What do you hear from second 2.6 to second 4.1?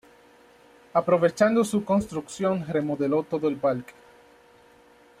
se remodeló todo el parque.